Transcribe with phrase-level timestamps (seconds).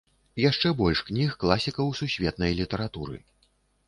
[0.43, 3.21] Яшчэ больш кніг класікаў сусветнай літаратуры.